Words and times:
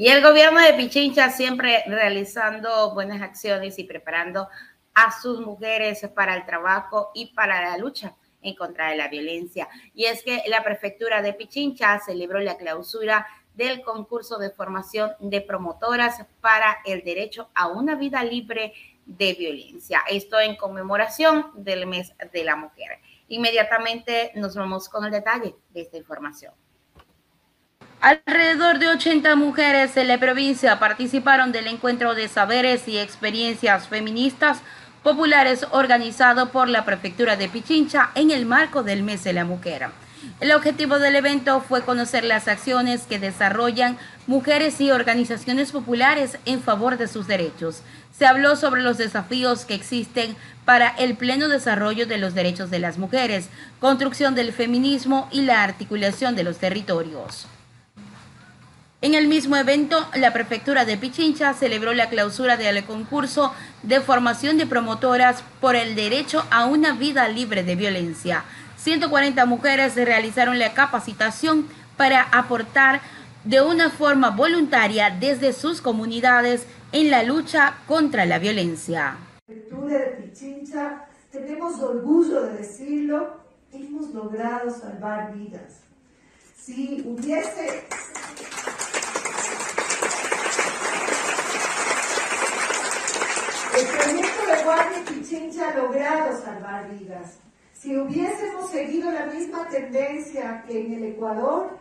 Y 0.00 0.08
el 0.08 0.22
gobierno 0.22 0.62
de 0.62 0.72
Pichincha 0.72 1.28
siempre 1.28 1.84
realizando 1.86 2.94
buenas 2.94 3.20
acciones 3.20 3.78
y 3.78 3.84
preparando 3.84 4.48
a 4.94 5.20
sus 5.20 5.42
mujeres 5.42 6.08
para 6.14 6.34
el 6.34 6.46
trabajo 6.46 7.10
y 7.12 7.34
para 7.34 7.60
la 7.60 7.76
lucha 7.76 8.16
en 8.40 8.54
contra 8.54 8.88
de 8.88 8.96
la 8.96 9.08
violencia. 9.08 9.68
Y 9.92 10.06
es 10.06 10.22
que 10.22 10.42
la 10.46 10.64
prefectura 10.64 11.20
de 11.20 11.34
Pichincha 11.34 12.00
celebró 12.00 12.38
la 12.38 12.56
clausura 12.56 13.26
del 13.52 13.82
concurso 13.82 14.38
de 14.38 14.48
formación 14.48 15.10
de 15.20 15.42
promotoras 15.42 16.24
para 16.40 16.78
el 16.86 17.04
derecho 17.04 17.50
a 17.54 17.68
una 17.68 17.94
vida 17.94 18.24
libre 18.24 18.72
de 19.04 19.34
violencia. 19.34 20.00
Esto 20.08 20.40
en 20.40 20.56
conmemoración 20.56 21.50
del 21.56 21.86
mes 21.86 22.14
de 22.32 22.42
la 22.42 22.56
mujer. 22.56 23.00
Inmediatamente 23.28 24.32
nos 24.34 24.56
vamos 24.56 24.88
con 24.88 25.04
el 25.04 25.10
detalle 25.10 25.56
de 25.68 25.82
esta 25.82 25.98
información. 25.98 26.54
Alrededor 28.02 28.78
de 28.78 28.88
80 28.88 29.36
mujeres 29.36 29.94
en 29.98 30.08
la 30.08 30.18
provincia 30.18 30.78
participaron 30.78 31.52
del 31.52 31.66
encuentro 31.66 32.14
de 32.14 32.28
saberes 32.28 32.88
y 32.88 32.96
experiencias 32.96 33.88
feministas 33.88 34.60
populares 35.02 35.66
organizado 35.70 36.48
por 36.48 36.70
la 36.70 36.86
prefectura 36.86 37.36
de 37.36 37.50
Pichincha 37.50 38.10
en 38.14 38.30
el 38.30 38.46
marco 38.46 38.82
del 38.82 39.02
mes 39.02 39.22
de 39.22 39.34
la 39.34 39.44
mujer. 39.44 39.90
El 40.40 40.52
objetivo 40.52 40.98
del 40.98 41.14
evento 41.14 41.60
fue 41.60 41.82
conocer 41.82 42.24
las 42.24 42.48
acciones 42.48 43.02
que 43.02 43.18
desarrollan 43.18 43.98
mujeres 44.26 44.80
y 44.80 44.90
organizaciones 44.90 45.70
populares 45.70 46.38
en 46.46 46.62
favor 46.62 46.96
de 46.96 47.06
sus 47.06 47.26
derechos. 47.26 47.82
Se 48.18 48.24
habló 48.24 48.56
sobre 48.56 48.80
los 48.80 48.96
desafíos 48.96 49.66
que 49.66 49.74
existen 49.74 50.36
para 50.64 50.88
el 50.88 51.18
pleno 51.18 51.48
desarrollo 51.48 52.06
de 52.06 52.16
los 52.16 52.32
derechos 52.32 52.70
de 52.70 52.78
las 52.78 52.96
mujeres, 52.96 53.50
construcción 53.78 54.34
del 54.34 54.54
feminismo 54.54 55.28
y 55.30 55.42
la 55.42 55.62
articulación 55.62 56.34
de 56.34 56.44
los 56.44 56.56
territorios. 56.56 57.46
En 59.02 59.14
el 59.14 59.28
mismo 59.28 59.56
evento, 59.56 59.96
la 60.14 60.34
prefectura 60.34 60.84
de 60.84 60.98
Pichincha 60.98 61.54
celebró 61.54 61.94
la 61.94 62.10
clausura 62.10 62.58
del 62.58 62.84
concurso 62.84 63.54
de 63.82 64.02
formación 64.02 64.58
de 64.58 64.66
promotoras 64.66 65.42
por 65.58 65.74
el 65.74 65.94
derecho 65.94 66.44
a 66.50 66.66
una 66.66 66.92
vida 66.92 67.26
libre 67.28 67.62
de 67.62 67.76
violencia. 67.76 68.44
140 68.76 69.46
mujeres 69.46 69.94
realizaron 69.94 70.58
la 70.58 70.74
capacitación 70.74 71.66
para 71.96 72.24
aportar 72.24 73.00
de 73.44 73.62
una 73.62 73.88
forma 73.88 74.28
voluntaria 74.32 75.08
desde 75.08 75.54
sus 75.54 75.80
comunidades 75.80 76.66
en 76.92 77.10
la 77.10 77.22
lucha 77.22 77.78
contra 77.86 78.26
la 78.26 78.38
violencia. 78.38 79.16
Prefectura 79.46 79.98
de 79.98 80.06
Pichincha, 80.08 81.06
tenemos 81.32 81.80
orgullo 81.80 82.42
de 82.42 82.58
decirlo, 82.58 83.40
hemos 83.72 84.12
logrado 84.12 84.70
salvar 84.70 85.32
vidas. 85.32 85.84
Si 86.54 87.02
hubiese 87.06 87.86
El 93.80 93.86
proyecto 93.86 94.46
de 94.46 94.64
Pichincha 95.40 95.70
ha 95.70 95.74
logrado 95.74 96.38
salvar 96.42 96.90
vidas. 96.98 97.38
Si 97.72 97.96
hubiésemos 97.96 98.70
seguido 98.70 99.10
la 99.10 99.24
misma 99.24 99.66
tendencia 99.68 100.62
que 100.66 100.84
en 100.84 100.92
el 100.92 101.04
Ecuador, 101.04 101.78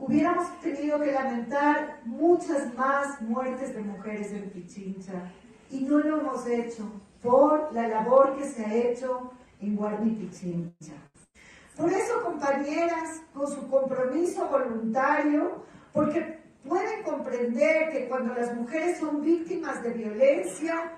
hubiéramos 0.00 0.60
tenido 0.60 1.00
que 1.00 1.10
lamentar 1.10 1.98
muchas 2.04 2.72
más 2.76 3.20
muertes 3.20 3.74
de 3.74 3.82
mujeres 3.82 4.30
en 4.30 4.48
Pichincha. 4.50 5.32
Y 5.72 5.80
no 5.80 5.98
lo 5.98 6.20
hemos 6.20 6.46
hecho 6.46 6.88
por 7.20 7.74
la 7.74 7.88
labor 7.88 8.36
que 8.36 8.44
se 8.44 8.64
ha 8.64 8.72
hecho 8.72 9.32
en 9.60 9.74
Guardia 9.74 10.14
Pichincha. 10.16 10.94
Por 11.76 11.92
eso, 11.92 12.22
compañeras, 12.22 13.22
con 13.34 13.48
su 13.48 13.68
compromiso 13.68 14.46
voluntario, 14.48 15.64
porque 15.92 16.38
pueden 16.64 17.02
comprender 17.02 17.90
que 17.90 18.08
cuando 18.08 18.34
las 18.34 18.54
mujeres 18.54 18.98
son 18.98 19.20
víctimas 19.20 19.82
de 19.82 19.90
violencia, 19.94 20.92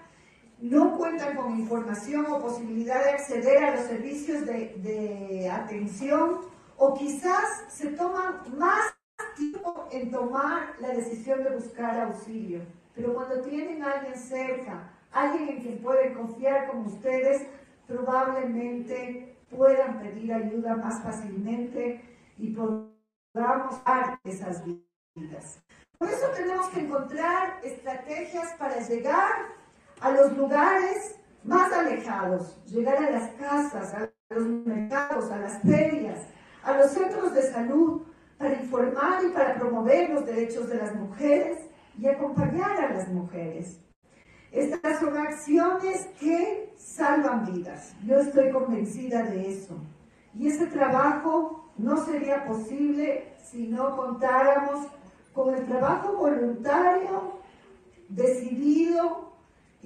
no 0.58 0.96
cuentan 0.96 1.36
con 1.36 1.58
información 1.58 2.26
o 2.26 2.40
posibilidad 2.40 3.04
de 3.04 3.10
acceder 3.10 3.64
a 3.64 3.76
los 3.76 3.84
servicios 3.86 4.46
de, 4.46 5.50
atención 5.50 6.40
o 6.76 6.94
quizás 6.94 7.64
se 7.68 7.88
toman 7.92 8.42
más 8.56 8.94
tiempo 9.36 9.88
en 9.90 10.10
tomar 10.10 10.74
la 10.80 10.88
decisión 10.88 11.44
de 11.44 11.50
buscar 11.50 12.00
auxilio. 12.00 12.60
Pero 12.94 13.14
cuando 13.14 13.40
tienen 13.42 13.82
a 13.82 13.92
alguien 13.92 14.18
cerca, 14.18 14.90
alguien 15.12 15.48
en 15.48 15.62
quien 15.62 15.78
pueden 15.78 16.14
confiar 16.14 16.68
como 16.70 16.88
ustedes, 16.88 17.46
probablemente 17.86 19.36
puedan 19.50 20.00
pedir 20.00 20.32
ayuda 20.32 20.76
más 20.76 21.02
fácilmente 21.02 22.02
y 22.38 22.54
podamos 22.54 23.84
dar 23.84 24.18
esas 24.24 24.62
vidas. 24.64 25.62
Por 25.98 26.08
eso 26.08 26.26
tenemos 26.34 26.68
que 26.68 26.80
encontrar 26.80 27.60
estrategias 27.62 28.52
para 28.58 28.80
llegar 28.80 29.55
a 30.00 30.10
los 30.10 30.36
lugares 30.36 31.16
más 31.44 31.72
alejados, 31.72 32.58
llegar 32.66 32.96
a 32.96 33.10
las 33.10 33.30
casas, 33.32 33.94
a 33.94 34.10
los 34.34 34.48
mercados, 34.66 35.30
a 35.30 35.38
las 35.38 35.62
ferias, 35.62 36.26
a 36.62 36.76
los 36.76 36.90
centros 36.90 37.32
de 37.34 37.42
salud, 37.42 38.02
para 38.38 38.54
informar 38.54 39.24
y 39.24 39.30
para 39.30 39.54
promover 39.54 40.10
los 40.10 40.26
derechos 40.26 40.68
de 40.68 40.76
las 40.76 40.94
mujeres 40.94 41.58
y 41.98 42.06
acompañar 42.06 42.78
a 42.78 42.94
las 42.94 43.08
mujeres. 43.08 43.80
Estas 44.52 45.00
son 45.00 45.16
acciones 45.16 46.06
que 46.20 46.74
salvan 46.76 47.46
vidas. 47.46 47.94
Yo 48.04 48.18
estoy 48.18 48.50
convencida 48.50 49.22
de 49.22 49.50
eso. 49.50 49.76
Y 50.34 50.48
ese 50.48 50.66
trabajo 50.66 51.72
no 51.78 52.04
sería 52.04 52.44
posible 52.44 53.34
si 53.42 53.68
no 53.68 53.96
contáramos 53.96 54.86
con 55.32 55.54
el 55.54 55.66
trabajo 55.66 56.16
voluntario, 56.16 57.40
decidido 58.08 59.35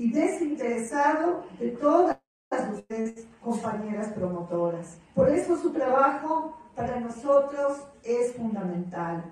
y 0.00 0.10
desinteresado 0.10 1.44
de 1.58 1.72
todas 1.72 2.16
ustedes, 2.72 3.26
compañeras 3.42 4.08
promotoras. 4.14 4.96
Por 5.14 5.28
eso 5.28 5.58
su 5.58 5.74
trabajo 5.74 6.58
para 6.74 7.00
nosotros 7.00 7.82
es 8.02 8.32
fundamental. 8.32 9.22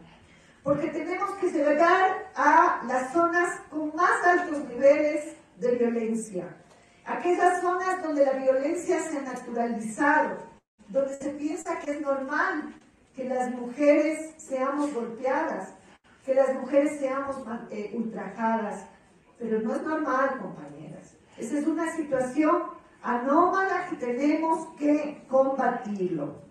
Porque 0.62 0.88
tenemos 0.88 1.30
que 1.36 1.50
llegar 1.50 2.30
a 2.36 2.82
las 2.86 3.14
zonas 3.14 3.60
con 3.70 3.96
más 3.96 4.22
altos 4.26 4.68
niveles 4.68 5.36
de 5.56 5.70
violencia. 5.76 6.54
Aquellas 7.06 7.62
zonas 7.62 8.02
donde 8.02 8.26
la 8.26 8.32
violencia 8.32 9.00
se 9.00 9.16
ha 9.16 9.22
naturalizado, 9.22 10.36
donde 10.88 11.14
se 11.16 11.30
piensa 11.30 11.78
que 11.78 11.92
es 11.92 12.00
normal 12.02 12.74
que 13.16 13.24
las 13.24 13.54
mujeres 13.54 14.34
seamos 14.36 14.92
golpeadas, 14.92 15.70
que 16.26 16.34
las 16.34 16.52
mujeres 16.60 17.00
seamos 17.00 17.36
eh, 17.70 17.92
ultrajadas, 17.94 18.84
pero 19.38 19.60
no 19.60 19.74
es 19.74 19.82
normal, 19.82 20.38
compañeras. 20.40 21.16
Esa 21.36 21.58
es 21.58 21.66
una 21.66 21.94
situación 21.94 22.62
anómala 23.02 23.86
que 23.88 23.96
tenemos 23.96 24.68
que 24.76 25.24
combatirlo. 25.28 26.42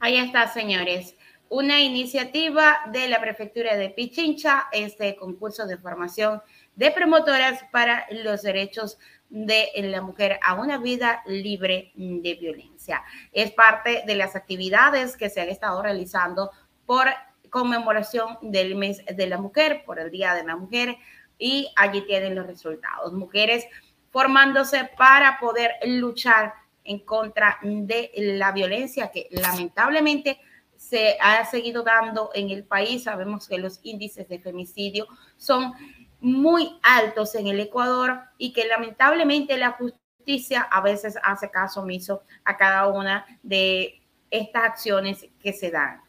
Ahí 0.00 0.18
está, 0.18 0.46
señores. 0.48 1.16
Una 1.48 1.80
iniciativa 1.80 2.76
de 2.92 3.08
la 3.08 3.20
prefectura 3.20 3.74
de 3.76 3.88
Pichincha, 3.88 4.68
este 4.70 5.16
concurso 5.16 5.66
de 5.66 5.78
formación 5.78 6.42
de 6.76 6.90
promotoras 6.90 7.64
para 7.72 8.06
los 8.10 8.42
derechos 8.42 8.98
de 9.30 9.70
la 9.76 10.02
mujer 10.02 10.38
a 10.42 10.54
una 10.54 10.78
vida 10.78 11.22
libre 11.26 11.92
de 11.94 12.34
violencia. 12.34 13.02
Es 13.32 13.50
parte 13.52 14.04
de 14.06 14.14
las 14.14 14.36
actividades 14.36 15.16
que 15.16 15.30
se 15.30 15.40
han 15.40 15.48
estado 15.48 15.82
realizando 15.82 16.50
por 16.86 17.08
conmemoración 17.48 18.38
del 18.42 18.74
mes 18.74 19.04
de 19.04 19.26
la 19.26 19.38
mujer, 19.38 19.82
por 19.84 19.98
el 19.98 20.10
Día 20.10 20.34
de 20.34 20.44
la 20.44 20.56
Mujer, 20.56 20.96
y 21.38 21.70
allí 21.76 22.02
tienen 22.06 22.34
los 22.34 22.46
resultados. 22.46 23.12
Mujeres 23.12 23.66
formándose 24.10 24.90
para 24.96 25.38
poder 25.38 25.72
luchar 25.84 26.54
en 26.84 27.00
contra 27.00 27.58
de 27.62 28.10
la 28.16 28.52
violencia 28.52 29.10
que 29.10 29.28
lamentablemente 29.30 30.40
se 30.76 31.18
ha 31.20 31.44
seguido 31.44 31.82
dando 31.82 32.30
en 32.34 32.50
el 32.50 32.64
país. 32.64 33.04
Sabemos 33.04 33.46
que 33.46 33.58
los 33.58 33.80
índices 33.82 34.28
de 34.28 34.38
femicidio 34.38 35.06
son 35.36 35.74
muy 36.20 36.78
altos 36.82 37.34
en 37.34 37.46
el 37.48 37.60
Ecuador 37.60 38.20
y 38.38 38.52
que 38.52 38.66
lamentablemente 38.66 39.56
la 39.56 39.72
justicia 39.72 40.62
a 40.62 40.80
veces 40.80 41.18
hace 41.22 41.50
caso 41.50 41.82
omiso 41.82 42.22
a 42.44 42.56
cada 42.56 42.88
una 42.88 43.26
de 43.42 44.00
estas 44.30 44.64
acciones 44.64 45.26
que 45.40 45.52
se 45.52 45.70
dan. 45.70 46.00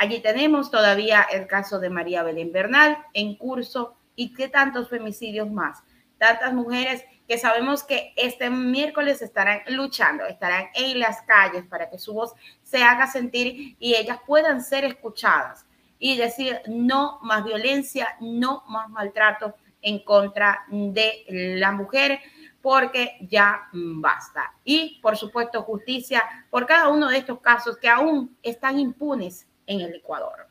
Allí 0.00 0.20
tenemos 0.20 0.70
todavía 0.70 1.26
el 1.30 1.46
caso 1.46 1.78
de 1.78 1.90
María 1.90 2.22
Belén 2.22 2.52
Bernal 2.52 2.96
en 3.12 3.36
curso 3.36 3.98
y 4.16 4.32
qué 4.32 4.48
tantos 4.48 4.88
femicidios 4.88 5.50
más. 5.50 5.82
Tantas 6.16 6.54
mujeres 6.54 7.04
que 7.28 7.36
sabemos 7.36 7.84
que 7.84 8.14
este 8.16 8.48
miércoles 8.48 9.20
estarán 9.20 9.60
luchando, 9.68 10.24
estarán 10.24 10.68
en 10.72 10.98
las 11.00 11.20
calles 11.20 11.66
para 11.66 11.90
que 11.90 11.98
su 11.98 12.14
voz 12.14 12.32
se 12.62 12.82
haga 12.82 13.08
sentir 13.08 13.76
y 13.78 13.94
ellas 13.94 14.18
puedan 14.26 14.62
ser 14.62 14.86
escuchadas 14.86 15.66
y 15.98 16.16
decir 16.16 16.62
no 16.66 17.18
más 17.20 17.44
violencia, 17.44 18.16
no 18.22 18.64
más 18.68 18.88
maltrato 18.88 19.54
en 19.82 20.02
contra 20.02 20.64
de 20.70 21.26
la 21.28 21.72
mujer, 21.72 22.20
porque 22.62 23.18
ya 23.28 23.68
basta. 23.74 24.54
Y 24.64 24.98
por 25.02 25.18
supuesto 25.18 25.62
justicia 25.62 26.24
por 26.48 26.64
cada 26.64 26.88
uno 26.88 27.08
de 27.10 27.18
estos 27.18 27.40
casos 27.40 27.76
que 27.76 27.90
aún 27.90 28.34
están 28.42 28.78
impunes 28.78 29.46
en 29.70 29.80
el 29.80 29.94
Ecuador. 29.94 30.49